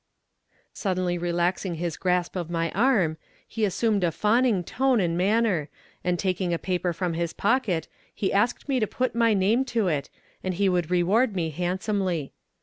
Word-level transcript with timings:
'"Suddenly 0.73 1.19
relaxing 1.19 1.75
his 1.75 1.95
grasp 1.95 2.35
of 2.35 2.49
my 2.49 2.71
arm, 2.71 3.17
he 3.47 3.65
assumed 3.65 4.03
a 4.03 4.11
fawning 4.11 4.63
tone 4.63 4.99
and 4.99 5.15
manner, 5.15 5.69
and 6.03 6.17
taking 6.17 6.51
a 6.51 6.57
paper 6.57 6.91
from 6.91 7.13
his 7.13 7.33
pocket 7.33 7.87
he 8.11 8.33
asked 8.33 8.67
me 8.67 8.79
to 8.79 8.87
put 8.87 9.13
my 9.13 9.35
name 9.35 9.63
to 9.65 9.89
it, 9.89 10.09
and 10.43 10.55
he 10.55 10.67
would 10.69 10.89
reward 10.89 11.35
me 11.35 11.51
handsomely. 11.51 12.33